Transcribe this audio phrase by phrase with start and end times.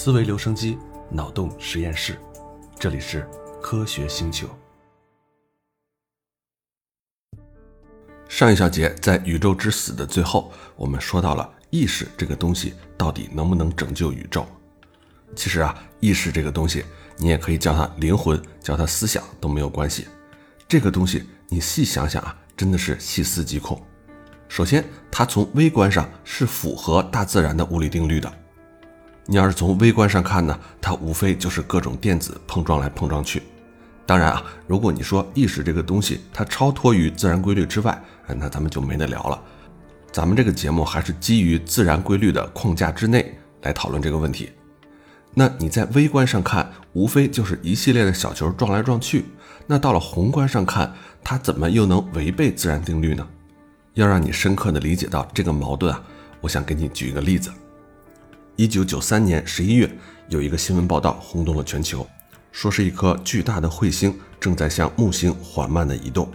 [0.00, 0.78] 思维留声机，
[1.10, 2.16] 脑洞实验室，
[2.78, 3.28] 这里是
[3.60, 4.48] 科学星球。
[8.28, 14.46] 上一小节在宇宙之死的最后，我们说到了意识这个东西到底能不能拯救宇宙？
[15.34, 16.84] 其实啊，意识这个东西，
[17.16, 20.06] 你也可以叫它灵魂，叫它思想都没有关系。
[20.68, 23.84] 这个东西你细想想啊，真的是细思极恐。
[24.48, 28.32] 首先，它从微观上是符合大自然的物理定律的。
[29.30, 33.42] 你要是从微观上看呢，它无非就是各种电子碰撞来碰撞去。
[34.06, 39.38] 当然啊，如果你说意识这个东西它超脱于自然规律之外，那咱们就没得聊了。
[40.10, 44.48] 咱们这个节目还是基于自然规律的框架之内来讨论这个问题。
[45.34, 49.26] 那你在微观上看，无非就是一系列的小球撞来撞去。
[49.66, 50.90] 那到了宏观上看，
[51.22, 53.28] 它怎么又能违背自然定律呢？
[53.92, 56.02] 要让你深刻的理解到这个矛盾啊，
[56.40, 57.52] 我想给你举一个例子。
[58.58, 59.88] 一九九三年十一月，
[60.28, 62.04] 有一个新闻报道轰动了全球，
[62.50, 66.28] 说是一颗巨大的彗星正在向木星缓慢地移动。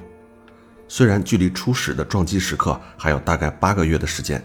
[0.88, 4.42] 虽然距离初始的撞击时刻还有大概八个月的时间，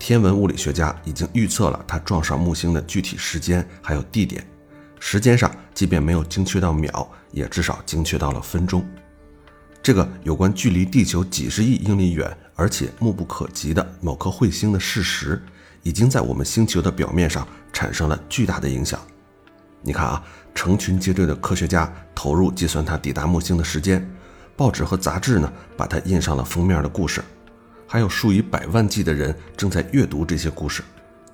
[0.00, 4.44] 天文物理学家已经预测了它撞上木星的具体时间还有地点。
[4.98, 8.84] 时间上，即便没有精确到秒，也至少精确到了分钟。
[9.80, 15.40] 这个有关距离地球几十亿英里远而且目不可及的某颗彗星的事实。
[15.82, 19.00] 已经在我们星球的表面上产生了巨大的影响。
[19.82, 20.22] 你看啊，
[20.54, 24.08] 成群结队的科学家投入计算它抵达木星的时间，
[24.56, 27.20] 报纸和杂志呢把它印上了封面的故事，
[27.86, 30.82] 还有数以百万计的人正在阅读这些故事。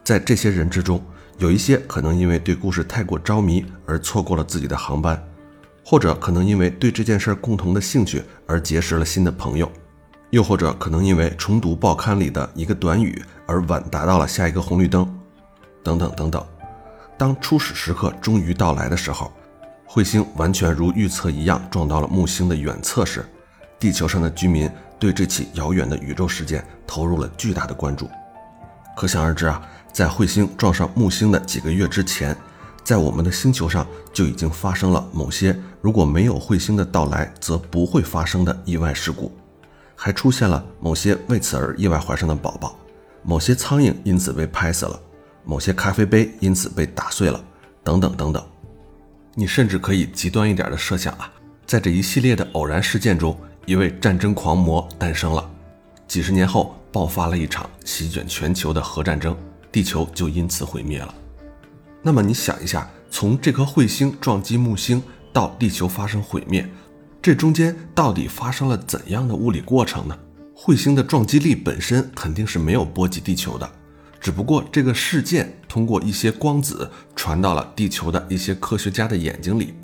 [0.03, 1.05] 在这些人之中，
[1.37, 5.23] 有一些可能因为对故事太过着迷而错过了自己的航班，
[5.85, 9.71] 或者可能因为对这件事共同的兴趣而结识了新的朋友。
[10.31, 15.09] 又或者可能因为重读报刊里的一个短语而晚达到了下一个红绿灯，
[15.83, 16.45] 等等等等。
[17.17, 19.33] 当初始时刻终于到来的时候，
[19.89, 23.25] 彗星完全如预测一样撞到了木星的远侧时，
[23.79, 28.09] 地球上的居民对这起遥远的宇宙事件投入了巨大的关注。
[28.95, 29.63] 可想而知啊，
[29.93, 32.37] 在彗星撞上木星的几个月之前，
[32.85, 39.33] 在我们的星球上就已经发生了某些如果没有彗星的到来则不会发生的意外事故。
[40.01, 42.79] 还出现了某些为此而意外怀上的宝宝，
[43.25, 44.99] 某些苍蝇因此被拍死了，
[45.45, 47.45] 某些咖啡杯因此被打碎了，
[47.83, 48.41] 等等等等。
[49.35, 51.29] 你甚至可以极端一点的设想啊，
[51.67, 55.51] 在这一系列的偶然事件中，一位战争狂魔诞生了，
[56.07, 59.37] 几十年后爆发了一场席卷全球的核战争，
[59.73, 61.13] 地球就因此毁灭了。
[62.03, 66.65] 那么你想一下，从这颗彗星撞击木星到地球发生毁灭。
[67.21, 70.17] 这中间到底发生了怎样的物理过程呢？
[70.55, 73.71] 彗星的撞击力本身肯定是没有波及地球的，
[74.21, 79.75] 只不过这个事件通过一些光子传到了地球的一些科学家的眼睛里，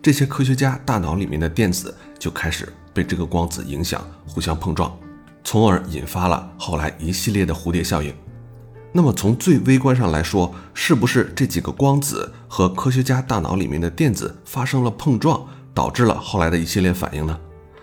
[0.00, 4.96] 这些科学家大脑里面的电子就开始被这个光子影响，互相碰撞，
[5.44, 8.12] 从而引发了后来一系列的蝴蝶效应。
[8.92, 15.46] 那么从最微观上来说，是不是这几个光子和科学家大脑里面的电子发生了碰撞？
[15.74, 17.38] 导致了后来的一系列反应呢？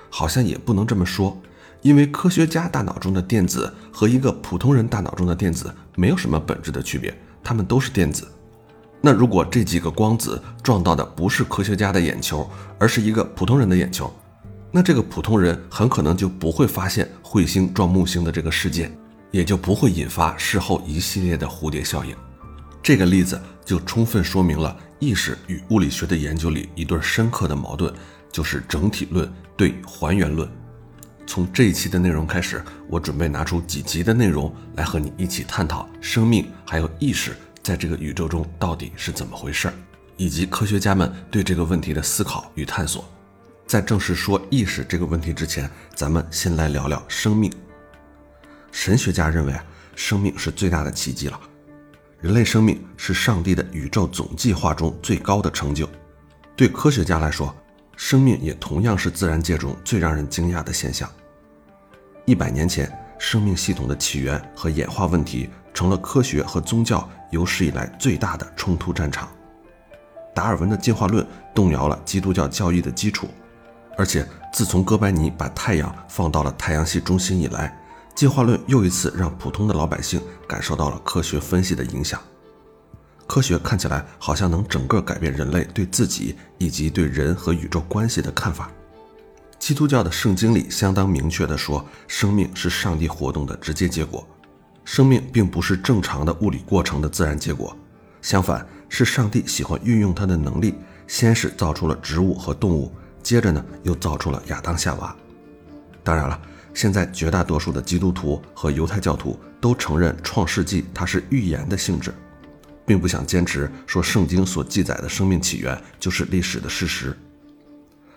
[0.09, 1.37] 好像也不能这么说，
[1.81, 8.27] 因为科学家大脑中的电子和一个普通人大脑中的电子没有什么本质的区别，它们都是电子。
[9.01, 14.11] 那如果这几个光子撞到的不是科学家的眼球，而是一个普通人的眼球，
[14.71, 18.91] 那这个普通人很可能就不会发现彗星撞木星的这个事件，
[19.31, 22.15] 也就不会引发事后一系列的蝴蝶效应。
[22.83, 24.75] 这个例子就充分说明了。
[24.99, 27.93] 意识与物理学的研究里一对深刻的矛盾，
[28.31, 30.47] 就是整体论对还原论。
[31.25, 39.73] 从这一期的内容开始，我准备拿出几集的内容来和你一起探讨生命还有意识在这个宇宙中到底是怎么回事儿，
[40.17, 43.07] 以及科学家们对这个问题的思考与探索。
[43.67, 47.51] 在正式说意识这个问题之前，咱们先来聊聊生命。
[48.71, 49.63] 神学家认为啊，
[49.95, 51.39] 生命是最大的奇迹了。
[52.21, 55.87] 人类生命是上帝的宇宙总计划中最高的成就。
[56.53, 57.55] 对科学家来说，
[57.95, 61.09] 生命也同样是自然界中最让人惊讶的现象。
[62.25, 69.29] 一百年前，生命系统的起源和演化问题成了科学和宗教有史以来最大的冲突战场。
[70.35, 71.25] 达尔文的进化论
[71.55, 73.29] 动摇了基督教教义的基础，
[73.97, 77.78] 而且自从哥白尼把太阳放到了太阳系中心以来。
[78.19, 82.21] 进化论又一次让普通的老百姓感受到了科学分析的影响。
[83.25, 88.69] 科学看起来好像能整个改变人类对自己以及对人和宇宙关系的看法。
[89.57, 94.27] 基督教的圣经里相当明确地说，生命是上帝活动的直接结果，
[94.83, 97.73] 生命并不是正常的物理过程的自然结果。
[98.21, 100.75] 相反，是上帝喜欢运用他的能力，
[101.07, 102.91] 先是造出了植物和动物，
[103.23, 105.15] 接着呢又造出了亚当夏娃。
[106.03, 106.37] 当然了，
[106.73, 112.13] 现在绝大多数的基督徒和犹太教徒都承认《创世纪》它是预言的性质，
[112.85, 117.15] 并不想坚持说圣经所记载的生命起源就是历史的事实。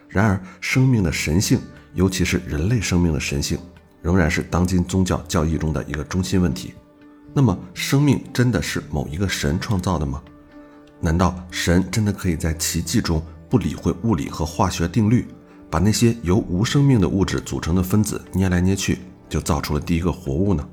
[0.08, 1.58] 然而，生命的神性，
[1.94, 3.58] 尤其是人类生命的神性，
[4.02, 6.74] 仍然是当今宗教教义中的一个中心问题。
[7.32, 10.22] 那么，生命真的是某一个神创造的吗？
[11.00, 15.26] 难道神真的可以在奇迹中不理会物理和化学定律，
[15.72, 20.68] 把那些由无生命的物质组成的分子捏来捏去，就造出了第一个活物呢？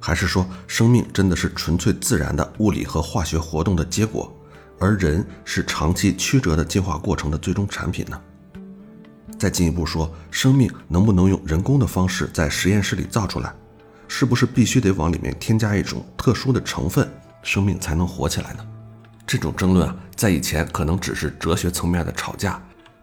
[0.00, 4.36] 还是说，生命真的是纯粹自然的物理和化学活动的结果，
[4.80, 8.20] 而人是长期曲折的进化过程的最终产品呢？
[9.38, 13.54] 再进一步说，生命能不能用人工的方式在实验室里造出来？
[14.08, 17.08] 是不是必须得往里面添加一种特殊的成分，
[17.44, 18.66] 生命才能活起来呢？
[19.24, 22.60] 这种争论啊，在以前可能只是哲学层面的吵架，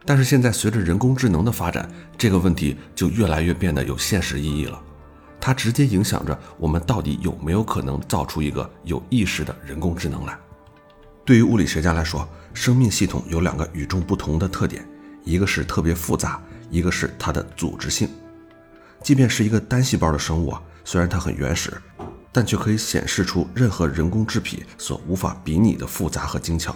[0.08, 1.88] 但是现在随着人工智能的发展，
[2.18, 4.82] 这个问题就越来越变得有现实意义了。
[5.38, 10.40] 它直接影响着我们到底有没有可能造出一个有意识的人工智能来。
[11.26, 14.88] 对于物理学家来说，生命系统有两个与众不同的特点，
[15.26, 18.10] 一个是特别复杂，一个是它的组织性。
[19.04, 20.62] 即便是一个单细胞的生物啊。
[20.86, 21.74] 虽然它很原始，
[22.32, 26.74] 但却可以显示出任何人工制品所无法比拟的复杂和精巧。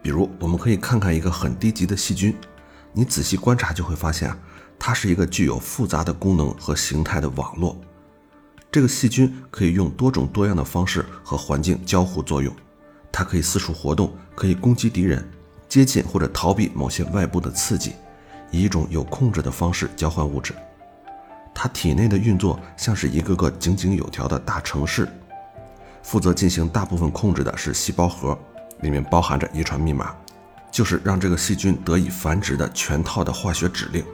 [0.00, 2.34] 比如，我们可以看看一个很低级的细菌，
[2.96, 4.38] 你仔细观察就会发现啊，
[4.78, 7.76] 它是一个具有复杂的功能和形态的网络。
[8.70, 12.54] 这个细菌可以用多种多样的方式和环境交互作用，
[13.10, 15.28] 它可以四处活动，可以攻击敌人，
[15.68, 17.94] 接近或者逃避某些外部的刺激，
[18.52, 20.54] 以一种有控制的方式交换物质。
[21.52, 25.08] 它体内的运作像是一个个井井有条的大城市，
[26.02, 28.36] 负责进行大部分控制的是细胞核，
[28.80, 30.14] 里面包含着遗传密码，
[30.74, 34.04] 就是让这个细菌得以繁殖的全套的化学指令。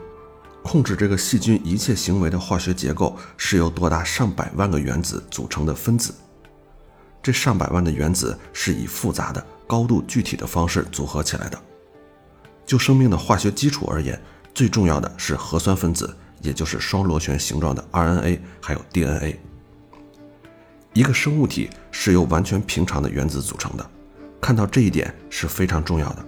[0.61, 6.13] 控制这个细菌一切行为的化学结构是由多达上百万个原子组成的分子，
[7.23, 11.59] 这上百万的原子是以复杂的、高度具体的方式组合起来的。
[12.63, 14.21] 就生命的化学基础而言，
[14.53, 16.15] 最重要的是核酸分子。
[16.43, 19.39] 也就是双螺旋形状的 RNA，还有 DNA。
[20.91, 23.87] 一个生物体是由完全平常的原子组成的，
[24.41, 26.25] 看到这一点是非常重要的。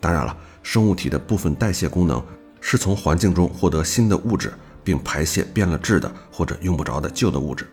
[0.00, 2.22] 当然了，生物体的部分代谢功能
[2.60, 4.52] 是从环境中获得新的物质，
[4.84, 7.66] 并排泄变了质的或者用不着的旧的物质。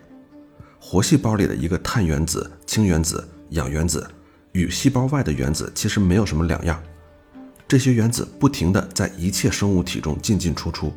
[0.80, 4.08] 活细胞里的一个碳原子、氢原子、氧原子，
[4.52, 6.80] 与细胞外的原子其实没有什么两样。
[7.68, 10.92] 这些原子不停地在一切生物体中进进出出。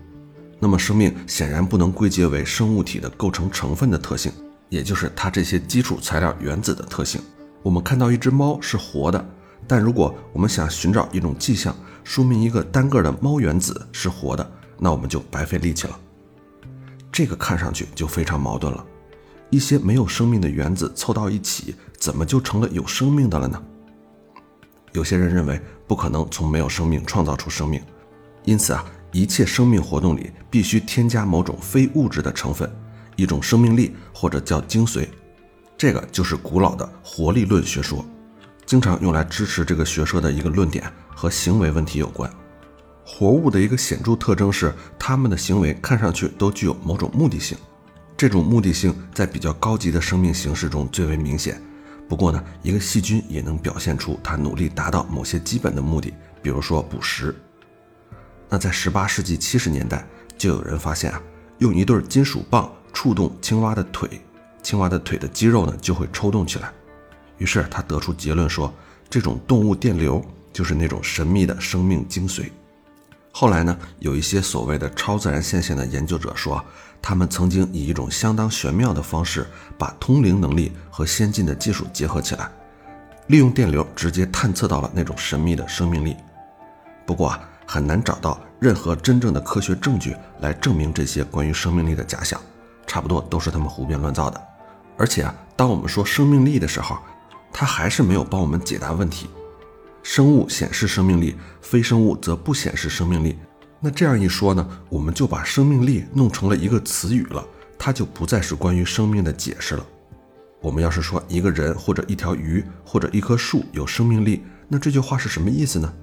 [0.60, 4.32] 那么，生命显然不能归结为生物体的构成成分的特性，
[4.68, 7.22] 也就是它这些基础材料原子的特性。
[7.64, 9.26] 我们看到一只猫是活的，
[9.70, 11.74] 但如果我们想寻找一种迹象，
[12.04, 15.98] 说明一个单个的猫原子是活的，那我们就白费力气了。
[17.12, 18.84] 这个看上去就非常矛盾了。
[19.52, 23.64] 一些没有生命的原子凑到一起，怎么就成了有生命的了呢？
[24.92, 27.82] 有些人认为不可能从没有生命创造出生命，
[28.44, 28.84] 因此啊。
[29.12, 32.72] 一切生命活动里必须添加某种非物质的成分，
[33.16, 35.08] 一种生命力或者叫精髓，
[35.76, 38.06] 这个就是古老的活力论学说，
[38.70, 42.32] 经常用来支持这个学说的一个论点和行为问题有关。
[43.04, 47.58] 活物的一个显著特征是，它们的行为看上去都具有某种目的性，
[48.16, 51.60] 这种目的性在比较高级的生命形式中最为明显。
[52.08, 57.36] 不过呢，一个细菌也能表现出它努力达到某些基本的目的，比如说捕食。
[58.48, 61.20] 那在十八世纪七十年代，就有人发现啊，
[61.58, 64.22] 用一对金属棒触动青蛙的腿，
[64.62, 66.72] 青蛙的腿的肌肉呢就会抽动起来。
[67.40, 68.72] 于是他得出结论说，
[69.10, 72.52] 这种动物电流就是那种神秘的生命精髓。
[73.32, 76.64] 后来呢，有一些所谓的超自然现象的研究者说，
[77.02, 82.48] 他们曾经以一种相当玄妙的方式，把通灵能力和先进的技术结合起来，
[83.28, 86.16] 利用电流直接探测到了那种神秘的生命力。
[87.06, 87.40] 不过啊。
[87.72, 92.42] 很难找到任何真正的科学证据来证明这些关于生命力的假想，
[92.88, 94.42] 差不多都是他们胡编乱造的。
[94.98, 96.98] 而且啊，当我们说生命力的时候，
[97.52, 99.30] 它还是没有帮我们解答问题。
[100.02, 103.38] 生物显示生命力，非生物则不显示生命力。
[103.80, 107.46] 那这样一说呢，我们就把生命力弄成了一个词语了，
[107.78, 109.86] 它就不再是关于生命的解释了。
[110.62, 115.94] 我们要是说一个人或者一条鱼或者一棵树有生命力，那这句话是什么意思呢？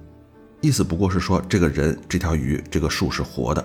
[0.61, 3.63] 意思不过是说，这个人、这条鱼、这个树是活的，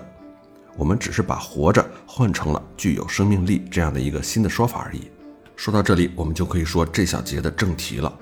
[0.77, 5.09] 我们只是把“活着”换成了具有生命力这样的一个新的说法而已。
[5.63, 8.13] 说到这里，我们就可以说这小节的正题了。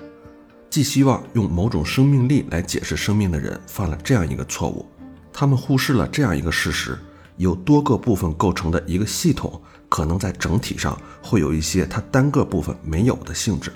[0.70, 4.86] 寄希望用某种生命力来解释生命的人犯了这样一个错误：
[5.32, 6.96] 他们忽视了这样一个事实，
[7.38, 13.72] 由多个部分构成的一个系统，可能在整体上会有一些它单个部分没有的性质，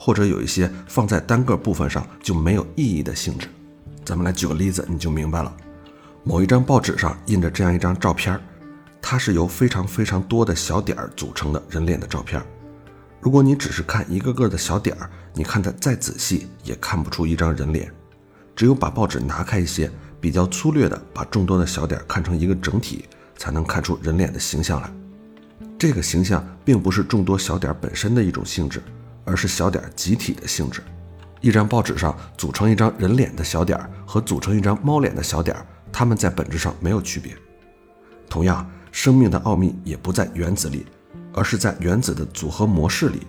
[0.00, 3.48] 或者有一些放在单个部分上就没有意义的性质。
[4.02, 5.54] 咱们来举个例子，你就明白了。
[6.22, 8.40] 某一张报纸上印着这样一张照片，
[9.02, 12.42] 它是由非常非常多的小点儿组成的人脸的照片。
[13.24, 17.90] 如果你只是看一个个的小点儿，你看得再仔细也看不出一张人脸。
[18.54, 19.90] 只有把报纸拿开一些，
[20.20, 23.06] 比较粗略的把众多的小点儿看成一个整体，
[23.38, 24.92] 才能看出人脸的形象来。
[25.78, 28.82] 这个形象并不是众多小点儿本身的一种性质，
[29.24, 30.82] 而是小点儿集体的性质。
[31.40, 37.34] 一张报纸上组成一张人脸的小点儿和组成一张猫脸的小点儿，它们在本质上没有区别。
[38.28, 40.84] 同样，生命的奥秘也不在原子里。
[41.34, 43.26] 而是在原子的组合模式里，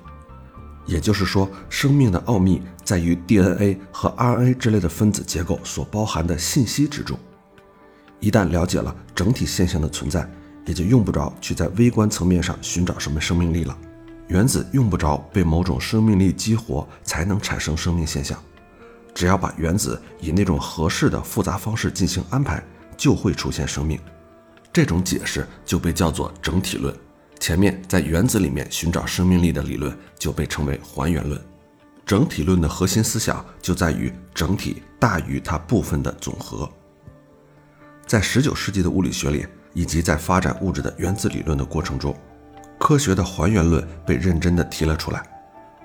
[0.86, 7.18] 也就是说，生命的奥秘在于 DNA 和 RNA 之类的分子结构所包含的信息之中。
[8.20, 10.30] 一旦了解了整体现象的存在，
[10.66, 13.78] 也就用不着去在微观层面上寻找什么生命力了。
[14.28, 18.40] 原子用不着被某种生命力激活才能产生生命现象，
[19.14, 22.64] 只要把原子以那种合适的复杂方式进行安排，
[22.98, 24.00] 就会出现生命。
[24.74, 26.96] 这种解释就被叫做整体论。
[27.40, 31.40] 前面在原子里面寻找生命力的理论就被称为还原论。
[32.06, 36.70] 整体论的核心思想就在于整体大于它部分的总和。
[38.06, 42.16] 在19世纪的物理学里，以及在发展物质的原子理论的过程中，
[42.78, 45.24] 科学的还原论被认真的提了出来。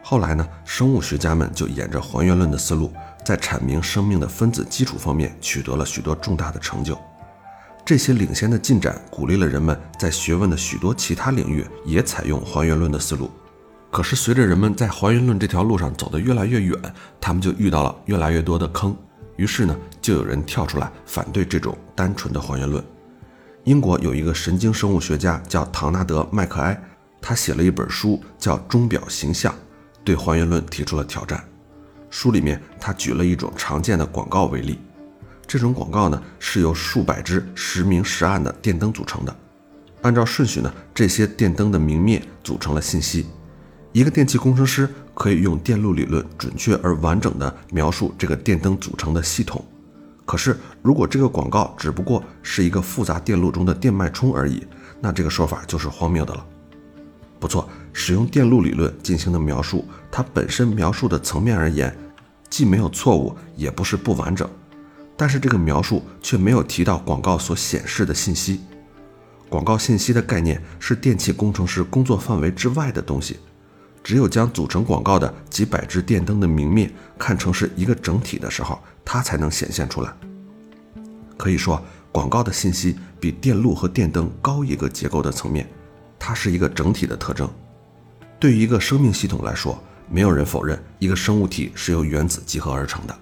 [0.03, 2.93] 后来呢，生物学家们就沿着还原论的思路，
[3.25, 6.99] 在阐明生命的分子基础方面取得了许多重大的成就。
[7.85, 13.31] 这些领先的进展鼓励了人们在学问的许多其他领域也采用还原论的思路。
[13.91, 16.77] 可是，随着人们在还原论这条路上走得越来越远，
[17.21, 18.97] 他们就遇到了越来越多的坑。
[19.35, 22.85] 于是呢，就有人跳出来反对这种单纯的还原论。
[23.65, 26.81] 英国有一个神经生物学家叫唐纳德·麦克埃，
[27.21, 29.53] 他写了一本书叫《钟表形象》，
[30.05, 31.43] 对还原论提出了挑战。
[32.11, 34.79] 书里面他举了一种常见的广告为例。
[35.51, 39.37] 这种广告呢，是由数百只时明时暗的电灯组成的。
[40.03, 43.27] 按照顺序呢，这些电灯的明灭组成了信息。
[43.91, 49.65] 一个电气工程师可以用电路理论准确而完整地描述这个电灯组成的系统。
[50.25, 54.65] 可是，如果这个广告只不过是一个复杂电路中的电脉冲而已，
[55.01, 56.47] 那这个说法就是荒谬的了。
[57.41, 61.93] 不错，使用电路理论进行的描述，它本身描述的层面而言，
[62.49, 64.49] 既没有错误，也不是不完整。
[65.21, 68.63] 但是这个描述却没有提到广告所显示的信息。
[69.51, 73.39] 广告信息的概念是电气工程师工作范围之外的东西。
[74.03, 80.11] 只有将组成广告的几百只电灯的明灭看成是一个整体的时候，它才能显现出来。
[81.37, 85.69] 可以说，广告的信息比电路和电灯高一个结构的层面，
[86.19, 87.47] 它是一个整体的特征。
[88.39, 93.15] 对于一个生命系统来说，没有人否认一个生物体是由原子集合而成的。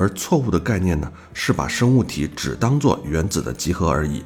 [0.00, 4.24] 而错误的概念呢，是把生物体只当作原子的集合而已。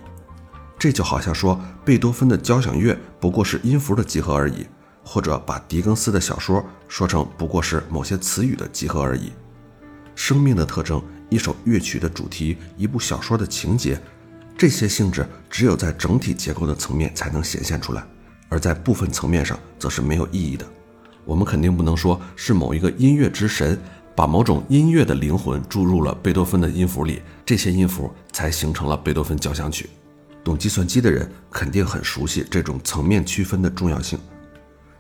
[0.79, 4.65] 这就好像说贝多芬的交响乐不过是音符的集合而已，
[5.03, 9.33] 或者把狄更斯的小说说成不过是某些词语的集合而已。
[10.15, 14.01] 生命的特征、一首乐曲的主题、一部小说的情节，
[14.57, 18.07] 这些性质只有在整体结构的层面才能显现出来，
[18.49, 20.65] 而在部分层面上则是没有意义的。
[21.25, 23.77] 我们肯定不能说是某一个音乐之神。
[24.17, 29.91] 把某种音乐的灵魂注入了贝多芬的音符里，这些音符才形成了贝多芬交响曲。
[30.45, 34.19] 懂计算机的人肯定很熟悉这种层面区分的重要性。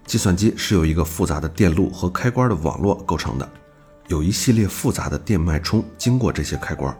[0.06, 3.48] 计算机是由一个复杂的电路和开关的网络构成的，
[4.08, 6.94] 有一系列复杂的电脉冲经过这些开关。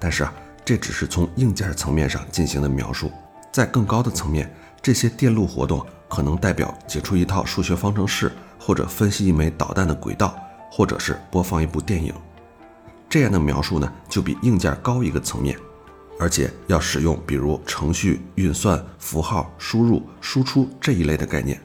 [0.00, 0.34] 但是啊，
[0.64, 3.10] 这只是从硬件层面上进行的描述，
[3.52, 10.36] 在更高的层面，这些电路活动可能代表解出一套数学方程式，或者分析一枚导弹的轨道。
[10.76, 12.12] 或者是播放一部电影，
[13.08, 15.58] 这样的描述呢，就比硬件高一个层面，
[16.20, 21.58] 而且要使用比如程序运算、符号输入、输出这一类的概念。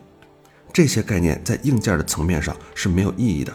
[0.72, 3.53] 这些概念在硬件的层面上是没有意义的。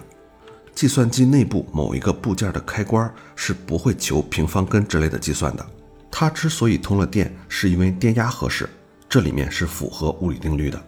[0.74, 5.66] 计算机内部某一个部件的开关是不会求平方根之类的计算的。
[6.10, 8.68] 它之所以通了电，是因为电压合适，
[9.08, 10.78] 这里面是符合物理定律的。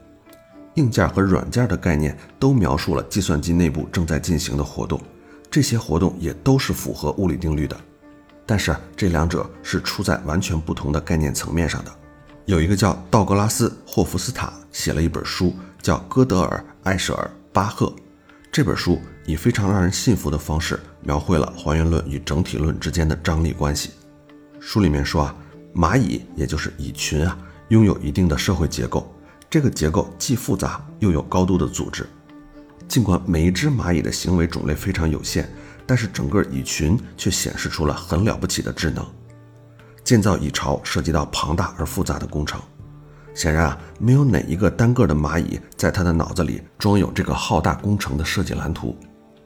[0.78, 5.00] 硬件和软件的概念都描述了计算机内部正在进行的活动，
[5.50, 7.76] 这些活动也都是符合物理定律的。
[8.46, 11.90] 但是这两者是处在完全不同的概念层面上的。
[12.46, 17.86] 有一个叫道格拉斯·霍夫斯塔写了一本书，叫《哥德尔、艾舍尔、巴赫》，
[18.52, 23.90] 这本书以非常让人信服的方式描绘了还原论与整体论之间的张力关系。
[24.60, 25.36] 书里面说啊，
[25.74, 27.36] 蚂蚁也就是蚁群啊，
[27.68, 29.12] 拥有一定的社会结构，
[29.50, 32.06] 这个结构既复杂又有高度的组织。
[32.86, 35.48] 尽管每一只蚂蚁的行为种类非常有限，
[35.86, 39.06] 但是整个蚁群却显示出了很了不起的智能。
[40.04, 42.60] 建造蚁巢涉及到庞大而复杂的工程，
[43.34, 48.96] 显然啊，没有哪一个单个的蚂蚁在它的脑子里装有这个浩大工程的设计蓝图。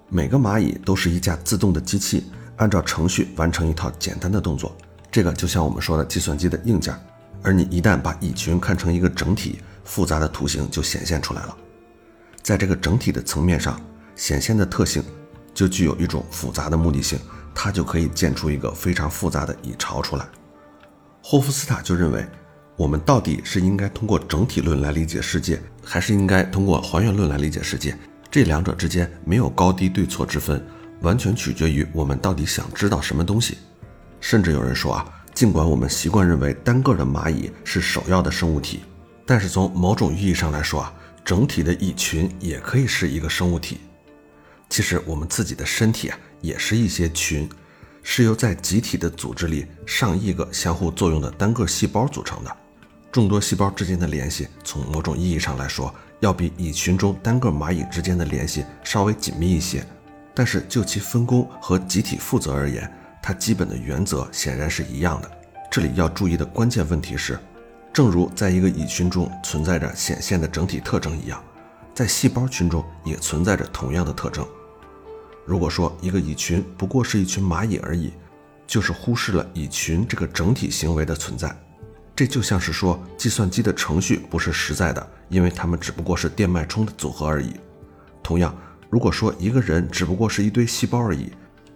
[0.08, 2.24] 每个蚂蚁都是一架自动的机器，
[2.56, 4.76] 按照程序完成一套简单的动作。
[5.10, 6.94] 这个就像我们说的计算机的硬件。
[7.42, 11.56] 而你一旦把蚁群看成一个整体，复杂的图形就显现出来了。
[12.42, 13.80] 在这个整体的层面上
[14.16, 15.02] 显现的特性，
[15.54, 17.18] 就具有一种复杂的目的性，
[17.54, 20.26] 它就可以建出一个非常复杂的蚁巢出来。
[21.22, 22.26] 霍夫斯塔就认为，
[22.76, 27.96] 我们到底是应该通过整体论来理解世界，还是应该通过还原论来理解世界？
[28.30, 30.64] 这两者之间没有高低对错之分，
[31.02, 33.58] 完全取决于我们到底想知道什么东西。
[34.20, 38.80] 甚至有人说啊，尽管我们习惯认为单个的蚂蚁是首要的生物体，
[39.24, 40.92] 但是从某种意义上来说啊，
[41.24, 43.78] 整体的蚁群也可以是一个生物体。
[44.68, 47.48] 其实我们自己的身体啊，也是一些群。
[48.04, 52.56] 是由在集体的组织里上亿个相互作用的单个细胞组成的。
[53.12, 59.86] 众多细胞之间的联系，从某种意义上来说，要比蚁群中单个蚂蚁之间的联系稍微紧密一些。
[60.34, 65.30] 但是就其分工和集体负责而言，它基本的原则显然是一样的。
[65.70, 67.38] 这里要注意的关键问题是，
[67.92, 71.42] 正如在一个蚁群中存在着显现的整体特征一样，
[71.92, 74.46] 在细胞群中也存在着同样的特征。
[75.44, 78.12] 如果说一个蚁群不过是一群蚂蚁而已，
[78.66, 81.54] 就是忽视了蚁群这个整体行为的存在。
[82.16, 87.52] 这就像是说计算机的程序不是实在的，因为它们只不过是电脉冲的组合而已。
[88.22, 88.56] 同样，
[88.88, 91.30] 如果说一个人只不过是一堆细胞而已，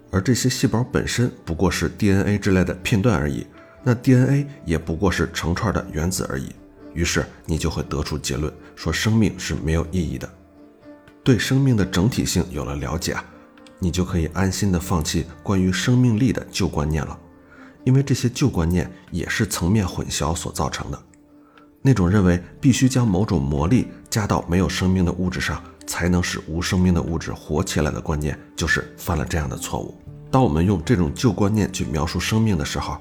[0.09, 3.45] 而这些细胞本身不过是 DNA 之类的片段而已，
[3.87, 6.51] 那 DNA 也不过是成串的原子而已。
[6.93, 10.29] 于是你就会得出结论，说生命是没有意义的。
[11.23, 13.23] 对生命的整体性有了了解啊。
[13.79, 17.17] 你就可以安心的放弃关于生命力的旧观念了，
[17.85, 21.01] 因为这些旧观念也是层面混淆所造成的。
[21.81, 29.97] 那种认为必须将某种魔力加到没有生命的物质上，才能使无生命的物质活起来的观念，就是犯了这样的错误。
[30.29, 32.99] 当我们用这种旧观念去描述生命的时候，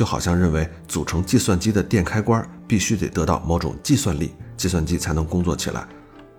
[0.00, 5.86] 就好像认为组成计算机的电开关必须得得到某种计算力，计算机才能工作起来。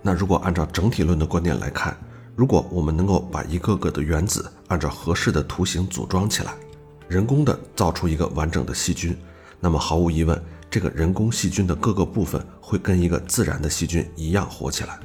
[0.02, 1.95] 那如果按照整体论的观点来看，
[2.36, 6.56] 如果我们能够把一个个的原子按照合适的图形组装起来，
[7.08, 9.15] 人工的造出一个完整的细菌，
[9.60, 15.00] 那么毫无疑问，这个人工细菌的各个部分会跟一个自然的细菌一样活起来。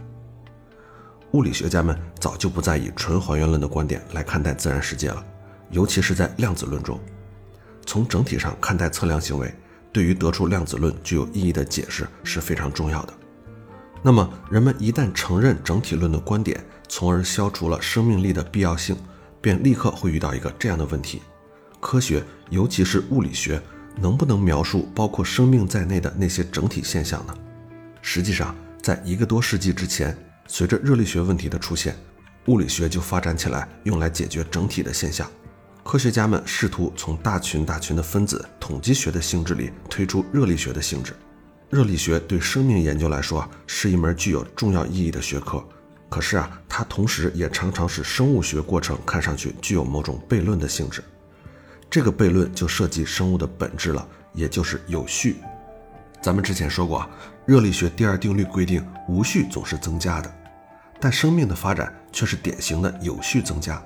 [1.32, 5.22] 物理学家们早就不再以纯还原论的观点来看待自然世界了，
[5.72, 6.98] 尤其是在量子论中，
[7.86, 9.54] 从整体上看待测量行为，
[9.92, 13.14] 对于得出量子论具有意义的解释是非常重要的。
[14.02, 18.96] 那么，人们一旦承认整体论的观点，从而消除了生命力的必要性，
[19.40, 21.22] 便立刻会遇到一个这样的问题：
[21.80, 23.60] 科学，尤其是物理学，
[24.00, 27.34] 能不能描述包括生命在内的那些整体现象呢？
[28.02, 31.96] 实际上，在一个多世纪之前，随着热力学问题的出现，
[32.46, 35.28] 物理学就发展起来，用来解决整体的现象。
[35.86, 41.14] 科学家们试图从大群大群的分子统计学的性质里推出热力学的性质。
[41.70, 45.64] 热力学对生命研究来说是一门具有重要意义的学科。
[46.08, 51.04] 可是啊，它同时也常常使生物学过程看上去具有某种悖论的性质。
[51.88, 55.36] 这个悖论就涉及生物的本质了，也就是有序。
[56.20, 57.08] 咱们之前说过，
[57.46, 60.34] 热力学第二定律规定无序总是增加的，
[61.00, 63.80] 但生命的发展却是典型的有序增加。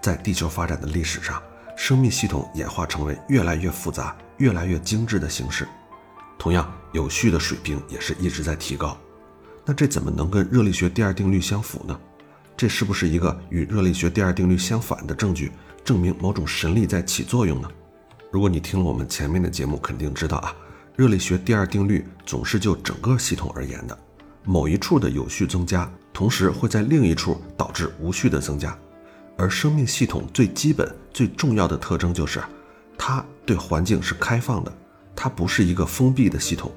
[0.00, 1.42] 在地球发展的历史上，
[1.76, 5.66] 生命系统演化成为越来越复杂、越来越精致的形式，
[6.38, 8.96] 同样，有序的水平也是一直在提高。
[9.64, 11.98] 那这怎么能跟热力学第二定律相符呢？
[12.56, 15.52] 这是不是一个与热力学第二定律相反的证据，
[15.84, 17.70] 证明某种神力在起作用呢？
[18.30, 20.54] 如果你听了我们前面的节目，肯定知道啊，
[20.96, 23.98] 热力学第二定律总是就整个系统而言的，
[24.44, 28.76] 某一处的有序增加，同时会在另一处导致无序的增加。
[29.40, 32.42] 而生命系统最基本、最重要的特征就是，
[32.98, 34.70] 它对环境是开放的，
[35.16, 36.70] 它不是一个封闭的系统。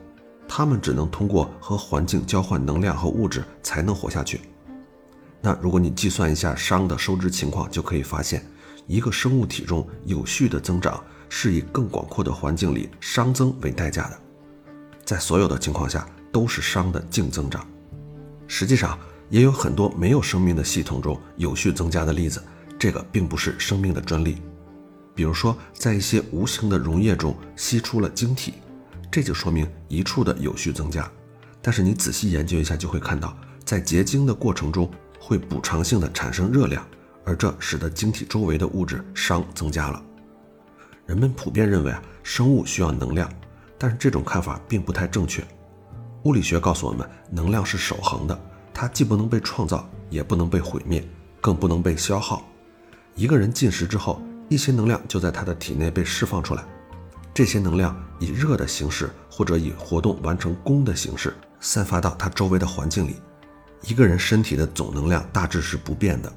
[0.47, 4.39] 它们只能通过和环境交换能量和物质才能活下去。
[5.41, 8.45] 那如果你计算一下熵的收支情况，就可以发现，
[8.88, 14.17] 一个生物体中有序的增长是以更广阔的环境里熵增为代价的，
[15.04, 17.67] 在所有的情况下都是熵的净增长。
[18.47, 18.97] 实际上，
[19.30, 22.41] 也有很多没有生命的系统中有序增加的例子。
[22.83, 24.41] 这个并不是生命的专利。
[25.15, 28.55] 比如说，在一些无形的溶液中析出了晶体，
[29.09, 31.09] 这就说明一处的有序增加。
[31.61, 36.85] 但是你仔细研究一下，就会看到，在结晶的过程中会补偿性的产生热量，
[37.23, 40.03] 而这使得晶体周围的物质熵增加了。
[41.05, 43.31] 人们普遍认为啊，生物需要能量，
[43.77, 45.41] 但是这种看法并不太正确。
[46.23, 48.37] 物理学告诉我们，能量是守恒的，
[48.73, 51.01] 它既不能被创造，也不能被毁灭，
[51.39, 52.45] 更不能被消耗。
[53.15, 56.63] 一个人进食之后，一些能量就在他的体内被释放出来，
[57.34, 61.34] 这些能量以热的形式或者以活动完成功的形式。
[61.60, 63.15] 散发到他周围的环境里，
[63.84, 66.34] 一个人身体的总能量大致是不变的，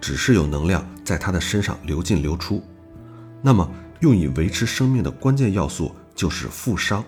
[0.00, 2.60] 只是有能量在他的身上流进流出。
[3.40, 7.04] 那么，用以维持生命的关键要素就是负熵。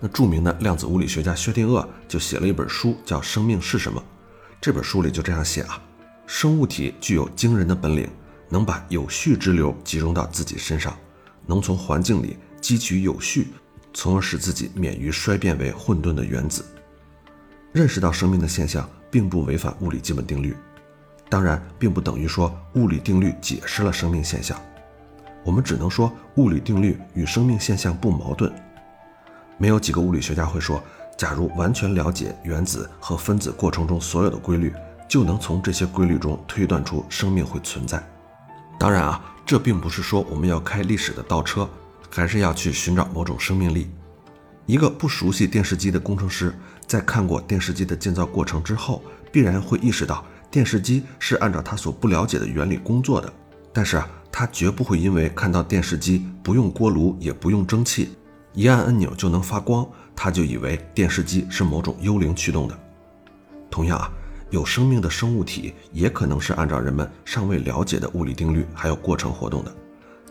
[0.00, 4.00] 那著名的量子物理学家薛定谔就写了一本书，叫《生命是什么》。
[4.60, 5.80] 这本书里就这样写啊：
[6.26, 8.08] 生物体具有惊人的本领，
[8.48, 10.96] 能把有序之流集中到自己身上，
[11.46, 13.48] 能从环境里汲取有序，
[13.92, 16.64] 从而使自己免于衰变为混沌的原子。
[17.72, 20.56] 认识到生命的现象并不违反物理基本定律，
[21.28, 24.58] 当然，并不等于说物理定律解释了生命现象。
[25.44, 28.52] 我们只能说物理定律与生命现象不矛盾。
[29.56, 30.82] 没有几个物理学家会说，
[31.16, 34.72] 假如完全了解原子和分子过程中所有的规律，
[35.08, 38.02] 就能从这些规律中推断出生命会存在。
[38.78, 41.68] 当然啊，这并不是说我们要开历史的倒车，
[42.08, 43.90] 还是要去寻找某种生命力。
[44.66, 46.54] 一个不熟悉电视机的工程师。
[46.86, 53.30] 在看过电视机的建造过程之后，必然会意识到电视机是按照他所不了解的原理工作的。
[53.74, 58.16] 但是啊，他绝不会因为看到电视机不用锅炉也不用蒸汽，
[58.54, 59.86] 一按按钮就能发光，
[60.16, 62.78] 他就以为电视机是某种幽灵驱动的。
[63.70, 64.10] 同样啊，
[64.50, 69.74] 有生命的生物体也可能是按照人们尚未了解的物理定律还有过程活动的。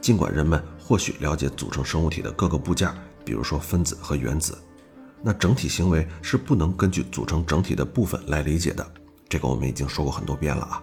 [0.02, 2.92] 尽管人们或许了解组成生物体的各个部件，
[3.24, 4.58] 比如说分子和原子。
[5.22, 8.86] 那整体行为是不能根据组成整体的部分来理解的，
[9.28, 10.82] 这个我们已经说过很多遍了啊。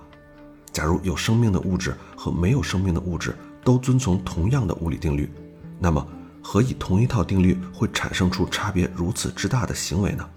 [0.72, 5.30] 假如有生命的物质和没有生命的物质都遵从同样的物理定律，
[5.78, 6.06] 那么
[6.42, 10.28] 何以同一套定律会产生出差别如此之大的行为呢？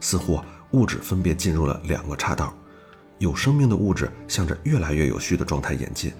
[0.00, 0.40] 似乎
[0.74, 2.52] 物质分别进入了两个岔道，
[3.18, 6.12] 有生命的物质向着越来越有序的状态演进，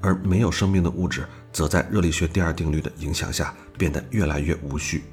[0.00, 5.04] 而没有生命的物质则在热力学第二定律的影响下变得越来越无序。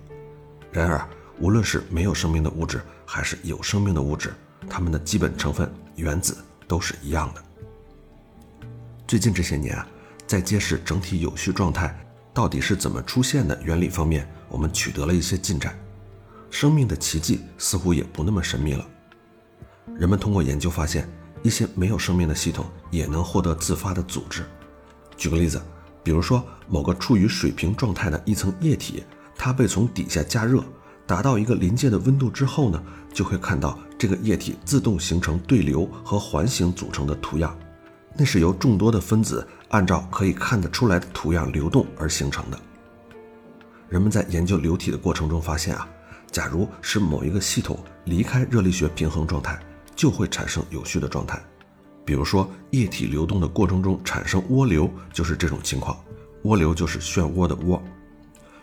[0.71, 1.01] 然而。
[1.39, 4.31] 无论是没有生命的物质，还是有生命的物质，
[4.69, 7.43] 它们的基本成分原子都是一样的。
[9.07, 9.85] 最近这些年啊，
[10.27, 11.99] 在揭示整体有序状态
[12.35, 15.75] 到底是怎么出现的原理方面，我们取得了一些进展。
[16.53, 18.87] 生命的奇迹似乎也不那么神秘了。
[19.97, 21.09] 人们通过研究发现，
[21.41, 24.45] 一些没有生命的系统也能获得自发的组织。
[25.17, 25.59] 举个例子，
[26.03, 29.03] 比如说某个处于水平状态的一层液体，
[29.35, 30.63] 它被从底下加热。
[31.07, 37.57] 达到一个临界的温度之后呢，就会看到这个液体自动形成对流和环形组成的图样，
[38.15, 42.59] 那是由众多的分子按照可以看得出来的图样流动而形成的。
[43.89, 45.89] 人们在研究流体的过程中发现啊，
[46.33, 49.57] 假如使某一个系统离开热力学平衡状态，
[49.95, 51.39] 就会产生有序的状态。
[52.03, 55.95] 比如说，液体流动的过程中产生涡流就是这种情况，
[56.43, 57.79] 涡流就是漩涡的涡，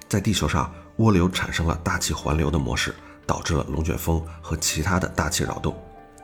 [0.09, 0.71] 在地球上。
[0.99, 5.75] 涡流产生了大气环流的模式，导致了龙卷风和其他的大气扰动。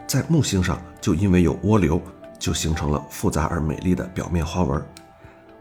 [0.06, 1.98] 在木星上，就因为有涡流，
[2.38, 4.84] 就形成了复杂而美丽的表面花纹。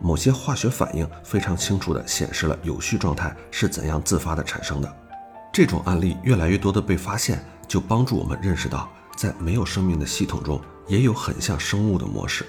[0.02, 4.96] 某些化学反应非常清楚地显示了有序状态是怎样自发地产生的。
[5.56, 12.46] 这种案例越来越多地被发现，就帮助我们认识到，在没有生命的系统中，也有很像生物的模式。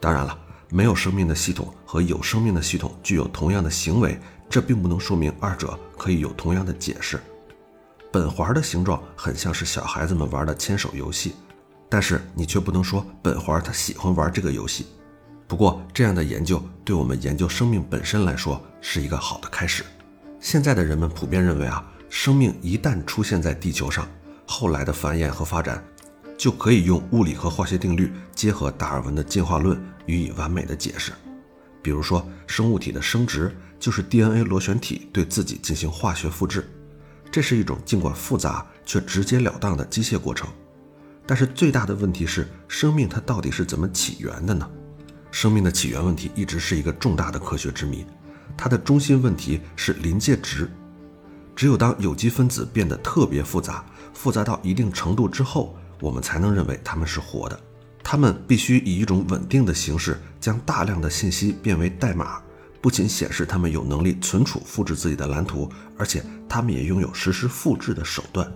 [0.00, 0.36] 当然了，
[0.68, 4.18] 没有生命的系统和有生命的系统具有同样的行为。
[4.50, 7.20] 这并不能说明二者可以有同样的解释。
[8.10, 11.36] 苯环的形状很像是小孩子们玩的牵手游戏，
[11.88, 14.88] 但是你却不能说苯环他喜欢玩这个游戏。
[15.46, 19.84] 不过，这样的研究对我们研究生命本身来说是一个好的开始。
[20.40, 24.06] 现在的人们普遍认为啊，生命一旦出现在地球上，
[24.46, 25.82] 后来的繁衍和发展
[26.36, 31.10] 就可以用物理和化学定律结合达尔文的进化论予以完美的解释。
[31.80, 33.52] 比如说，生物体的生殖。
[33.80, 36.70] 就是 DNA 螺旋体对自己进行化学复制，
[37.32, 40.48] 这是一种尽管复杂却直截了当的机械过程。
[41.26, 44.70] 但是最大的问题是，生命它到底是怎么起源的呢？
[45.32, 48.06] 生命的起源问题一直是一个重大的科学之谜。
[48.56, 50.70] 它的中心问题是临界值。
[51.54, 53.84] 只有当有机分子变得特别复杂，
[54.14, 57.60] 复杂到一定程度之后，我们才能认为它们是活的。
[58.02, 62.40] 它们必须以一种稳定的形式将大量的信息变为代码，
[62.80, 68.50] 不仅显示它们有能力存储、复制自己的蓝图，而且它们也拥有实时复制的手段。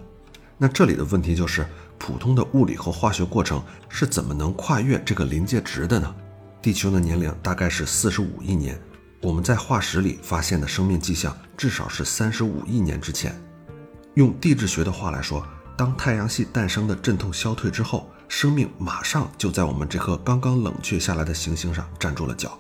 [0.59, 1.67] 那这里的问题就是，
[1.99, 6.13] 普通的物理和化学过程是怎么能跨越这个临界值的呢？
[6.61, 8.77] 地球的年龄大概是四十五亿年，
[9.21, 13.35] 我们在化石里发现的生命迹象至少是三十五亿年之前。
[14.15, 22.59] 用地质学的话来说，当太阳系诞生的阵痛消退之后，生命马上就在我们这颗刚刚冷却下来的行星上站住了脚。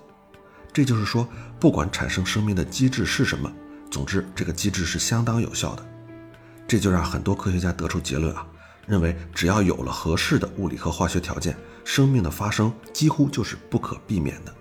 [0.73, 1.27] 这就是说，
[1.59, 3.51] 不管产生生命的机制是什么，
[3.91, 5.87] 总之这个机制是相当有效的。
[6.67, 8.47] 这就让很多科学家得出结论啊，
[8.87, 14.55] 认为只要有了合适的物理和化学条件，生命的发生几乎就是不可避免的。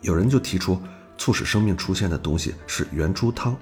[0.00, 0.80] 有人就提出，
[1.16, 3.56] 促使生命出现的东西是原初汤。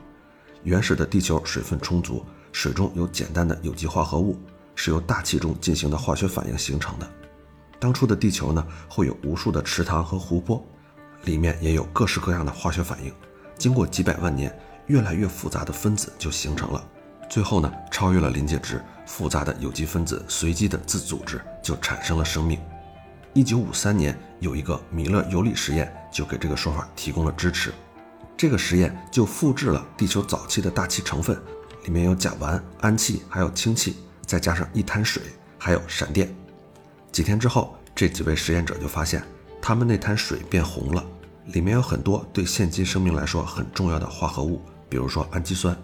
[0.62, 4.38] 原始的地球水分充足，水中有简单的有机化合物，
[4.75, 7.09] 是由大气中进行的化学反应形成的。
[7.79, 10.66] 当初的地球呢，会有无数的池塘和湖泊，
[11.25, 13.12] 里面也有各式各样的化学反应。
[13.57, 14.55] 经过几百万年，
[14.87, 16.85] 越来越复杂的分子就形成了。
[17.31, 22.59] 最后呢，超越了临界值，复杂的有机分子随机的自组织，就产生了生命。
[23.37, 27.70] 一九五三年，有一个米勒尤里实验，就给这个说法提供了支持。
[28.35, 31.38] 这个实验就复制了地球早期的大气成分，
[31.85, 35.22] 里面有甲烷、氨气，还有氢气，再加上一滩水，
[35.59, 36.35] 还有闪电。
[37.12, 39.22] 几天之后，这几位实验者就发现，
[39.61, 41.05] 他们那滩水变红了，
[41.49, 45.77] 里面有很多对现今生命来说很重要的化合物，比如说氨基酸。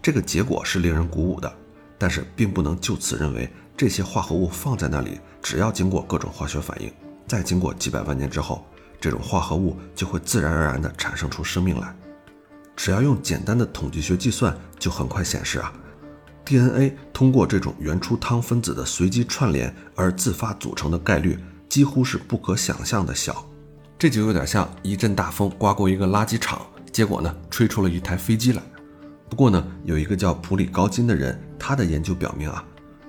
[0.00, 1.52] 这个结果是令人鼓舞的，
[1.98, 3.46] 但是并不能就此认为
[3.80, 6.92] 这些化合物放在那里，只要经过各种化学反应，
[7.26, 8.62] 再经过几百万年之后，
[9.00, 11.96] 这种化合物就会自然而然地产生出生命来。
[12.76, 15.72] 只要用简单的统计学计算，就很快显示啊
[16.44, 23.46] ，DNA 通过这种原初汤分子的随机串联而自发组成的概率，几乎是不可想象的小。
[23.98, 26.60] 这就有点像一阵大风刮过一个垃圾场，
[26.92, 28.62] 结果呢，吹出了一台飞机来。
[29.30, 32.62] 不过呢，有一个叫普里高金的人，他的研究表明啊，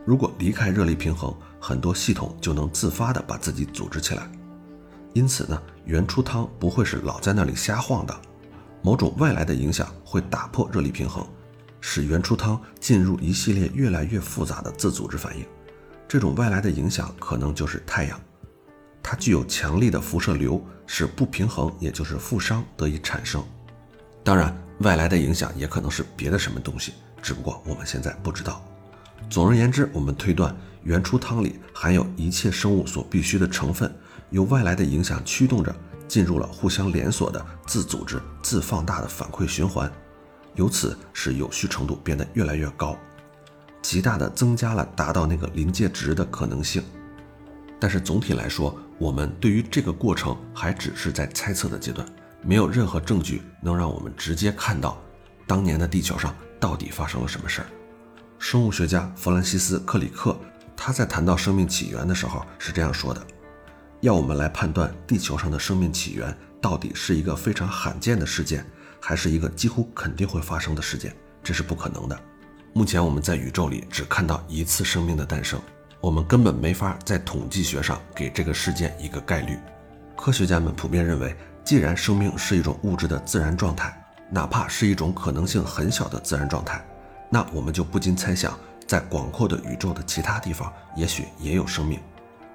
[0.06, 4.30] 如果离开热力平衡，很多系统就能自发的把自己组织起来。
[5.14, 8.22] 因此呢，原初汤不会是老在那里瞎晃的，
[8.82, 11.26] 某种外来的影响会打破热力平衡，
[11.80, 15.46] 使原初汤进入一系列越来越复杂的自组织反应。
[16.08, 18.20] 这种外来的影响可能就是太阳，
[19.04, 23.44] 它具有强力的辐射流，使不平衡也就是负熵得以产生。
[24.24, 24.56] 当然。
[24.82, 28.66] 外来的影响也可能是别的什么东西，只不过我们现在不知道。
[29.30, 33.94] 总而言之，我们推断原初汤里含有一切生物所必需的成分，
[34.30, 35.74] 由外来的影响驱动着，
[36.08, 39.90] 进入了互相连锁的自组织、自放大的反馈循环，
[40.56, 42.98] 由此使有序程度变得越来越高，
[43.82, 46.84] 极大地增加了达到那个临界值的可能性。
[47.80, 52.06] 但是总体来说，我们对于这个过程还只是在猜测的阶段。
[52.44, 55.00] 没有任何证据能让我们直接看到
[55.46, 57.68] 当年的地球上到底发生了什么事儿。
[58.44, 60.36] 生物学家弗兰西斯·克里克
[60.76, 63.22] 他在谈到生命起源的时候是这样说的：
[64.00, 68.66] 要我们来判断地球上的生命起源到底是一个非常罕见的事件，
[69.00, 72.20] 还是一个几乎肯定会发生的事件，这是不可能的。
[72.74, 75.62] 目前我们在宇宙里只看到一次生命的诞生，
[76.00, 79.56] 我们根本没法在统计学上给这个事件一个概率。
[80.18, 81.38] 科学家们普遍认为。
[81.64, 83.96] 既然生命是一种物质的自然状态，
[84.32, 86.84] 哪怕是一种可能性很小的自然状态，
[87.34, 91.98] 那我们就不禁猜想，在广阔的宇宙的其他地方，也许也有生命。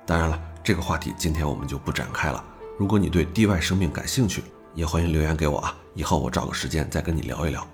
[0.05, 2.45] 当然了，这个话题今天我们就不展开了。
[2.79, 7.67] 如果你对地外生命感兴趣，也欢迎留言给我啊，以后我找个时间再跟你聊一聊。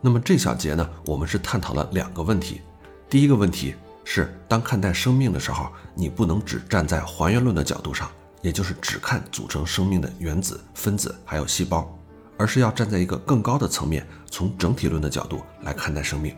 [0.00, 2.62] 那么这小节呢，我们是探讨了两个问题。
[3.10, 8.10] 第一个问题是，当看待生命的时候，你不能只站在还原论的角度上。
[8.40, 11.92] 也就是只看组成生命的原子、分子还有细胞，
[12.38, 16.34] 而是要站在一个更高的层面，从整体论的角度来看待生命。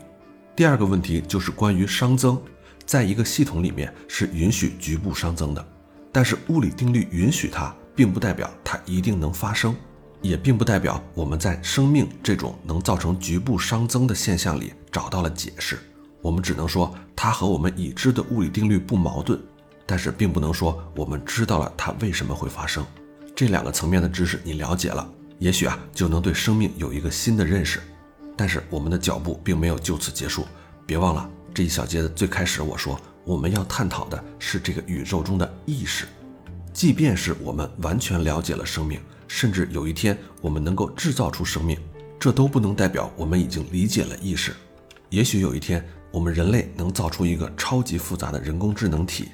[0.57, 2.41] 第二个问题就是关于熵增，
[2.85, 5.65] 在一个系统里面是允许局部熵增的，
[6.11, 9.77] 但是物理定律允许它，并不代表它一定能发生，
[10.23, 15.79] 也并不代表我们在生命这种能造成局部熵增的现象里找到了解释。
[16.23, 19.41] 我们只能说它和我们已知的物理定律不矛盾。
[19.87, 22.87] 但是并不能说我们知道了它为什么会发生，
[23.35, 27.81] 这两个层面的知识你了解了，也许啊就能对生命有一个新的认识。
[28.37, 30.47] 但是我们的脚步并没有就此结束，
[30.87, 36.07] 别忘了这一小节的最开始我说我们要探讨的是这个宇宙中的意识。
[36.73, 41.77] 即便是我们完全了解了生命，甚至有一天我们能够制造出生命，
[42.19, 44.55] 这都不能代表我们已经理解了意识。
[45.09, 49.29] 也许有一天，我们人类能造出一个超级复杂的人工智能体，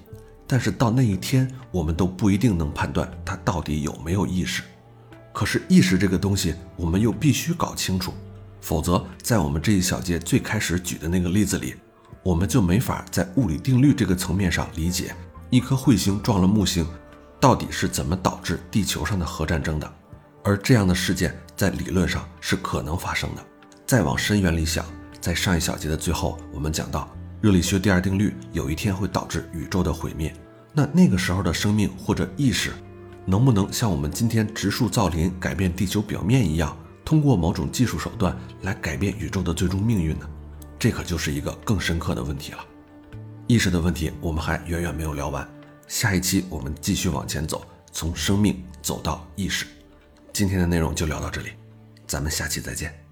[0.47, 4.63] 但是到那一天，我们都不一定能判断它到底有没有意识。
[5.37, 8.15] 可是意识这个东西，我们又必须搞清楚，
[8.63, 11.75] 否则在我们这一小节最开始举的那个例子里，
[12.23, 15.15] 我们就没法在物理定律这个层面上理解
[15.51, 16.87] 一颗彗星撞了木星。
[17.39, 19.93] 到底是怎么导致地球上的核战争的？
[20.43, 23.45] 而这样的事件在理论上是可能发生的。
[23.85, 24.87] 再往深远里想，
[25.21, 30.35] 在上一小节的最后，我们讲到热力学第二定律有一天会导致宇宙的毁灭。
[30.73, 32.73] 那那个时候的生命或者意识，
[33.27, 40.27] 能不能像我们今天植树造林改变地球表面一样，通过某种技术手段来改变宇宙的最终命运呢？
[40.79, 42.65] 这可就是一个更深刻的问题了。
[43.49, 45.47] 意识的问题我们还远远没有聊完。
[45.89, 49.67] 下一期我们继续往前走，从生命走到意识。
[50.33, 51.51] 今天的内容就聊到这里，
[52.07, 53.06] 咱们下期再见。